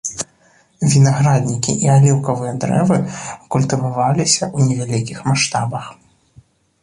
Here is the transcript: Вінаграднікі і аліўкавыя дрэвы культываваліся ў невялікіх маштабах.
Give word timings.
Вінаграднікі 0.91 1.73
і 1.87 1.91
аліўкавыя 1.95 2.53
дрэвы 2.63 2.97
культываваліся 3.55 4.43
ў 4.49 4.69
невялікіх 4.71 5.19
маштабах. 5.29 5.85